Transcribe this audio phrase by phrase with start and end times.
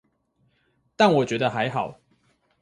[0.95, 1.99] 但我覺得還好